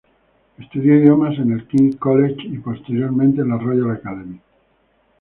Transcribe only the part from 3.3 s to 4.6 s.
en la Royal Academy.